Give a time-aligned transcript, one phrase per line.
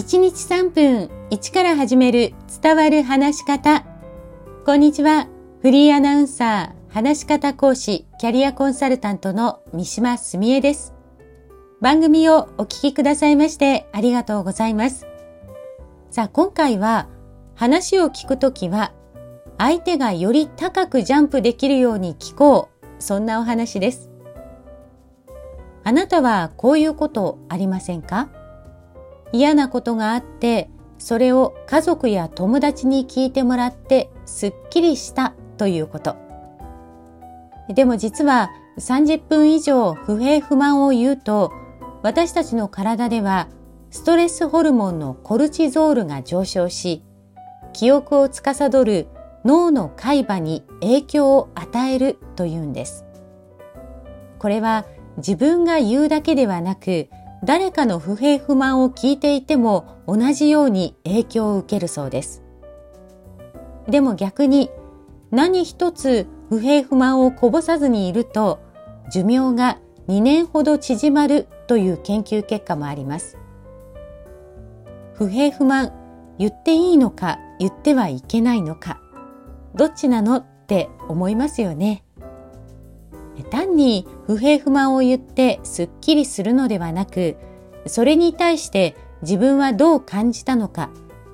[0.00, 3.84] 1日3分1から始める伝わる話し方。
[4.64, 5.28] こんにちは。
[5.60, 10.94] フリーアナウンサー、話し方講師、キャリアコンサルタントの三島澄江です。
[11.82, 15.06] 番組をお聞きくださいましてありがとうございます。
[16.10, 17.06] さあ、今回は
[17.54, 18.94] 話を聞くときは
[19.58, 22.86] 相手がより高くジャンプできるように聞こう。
[23.02, 24.08] そんなお話です。
[25.84, 28.30] あなたはこういうことありませんか？
[29.32, 36.16] 嫌なことがあって、それを家族や友達に聞いてもらってすっきりしたということ。
[37.68, 41.52] でも実は30分以上不平不満を言うと、
[42.02, 43.48] 私たちの体では
[43.90, 47.02] ストレスホルモンのコルチゾールが上昇し、
[47.72, 49.08] 記憶を司る
[49.44, 53.04] 脳の海馬に影響を与えるというんです。
[54.38, 54.86] これは
[55.16, 57.08] 自分が言うだけではなく、
[57.42, 62.42] 誰かの不平不満を聞いていても同じように影響を受けるそうです。
[63.88, 64.70] でも逆に
[65.30, 68.60] 何一つ不平不満をこぼさずにいると
[69.10, 73.38] 寿命が2年ほど縮まるという研究結果もあります。
[75.14, 75.92] 不平不満
[76.38, 79.00] 言っていいのか言ってはいけないのか
[79.74, 82.02] どっちなのって思いますよね。
[83.50, 87.36] 単に不平不満を言ってすっきりするのではなく、
[87.86, 90.90] それに対して自分はどう感じたのか、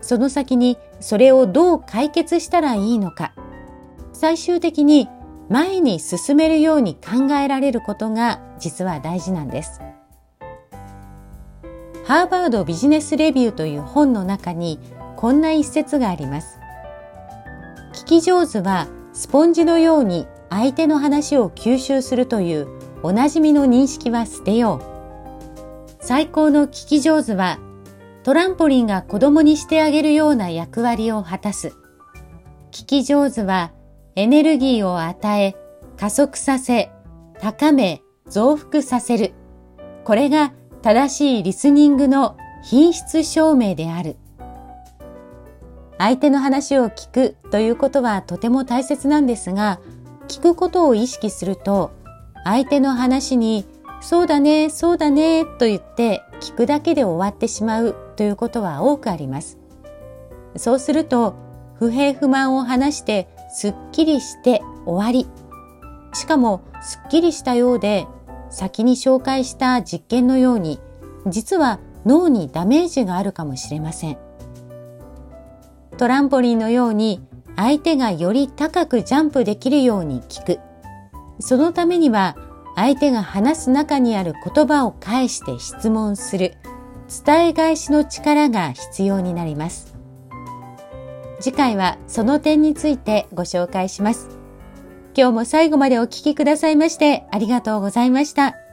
[0.00, 3.32] その先にそれをどう解決したらいいのか、
[4.12, 5.08] 最終的に
[5.48, 9.80] 前に進めるように考えられることが実は大事なんです。
[12.04, 14.80] ハーバードビジネスレビューという本の中に
[15.16, 16.58] こんな一節があります。
[17.92, 22.68] 聞き上手はスポンジのように相手の話を吸収するという
[23.02, 26.04] おなじみの認識は捨てよう。
[26.04, 27.58] 最高の聞き上手は
[28.24, 31.72] トランポリンが子供にしてあげるような役割を果たす。
[32.72, 33.72] 聞き上手は
[34.16, 35.56] エネルギーを与え、
[35.96, 36.90] 加速させ、
[37.40, 39.32] 高め、増幅させる。
[40.04, 40.52] これが
[40.82, 44.16] 正しいリスニングの品質証明である。
[45.98, 49.80] 相手の話を聞くということはとても大切なんですが、
[50.30, 51.90] 聞くことを意識すると、
[52.44, 53.66] 相手の話に、
[54.00, 59.58] そうだね、そうだね、と言って聞くだけで終わってしまうということは多くあります。
[60.56, 61.34] そうすると、
[61.74, 65.28] 不平不満を話してすっきりして終わり。
[66.14, 68.06] しかも、すっきりしたようで、
[68.50, 70.78] 先に紹介した実験のように、
[71.26, 74.18] 実は脳にダメージがあるかもしれません。
[75.96, 77.20] トランポリンのように
[77.60, 80.60] 相手がより高くジャンプできるように聞く。
[81.40, 82.38] そのためには
[82.74, 86.54] 相手が話す中にある言葉を返して質問する
[87.26, 89.94] 伝え返しの力が必要になります。
[91.38, 94.30] 次回はその点についてご紹介します。
[95.14, 98.69] 今日も最後までお聴きくださいましてありがとうございました。